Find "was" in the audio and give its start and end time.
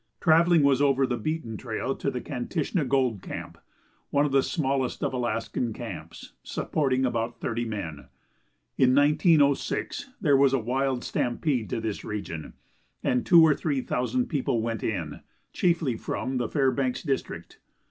0.63-0.81, 10.35-10.53